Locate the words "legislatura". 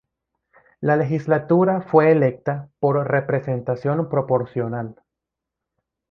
0.97-1.83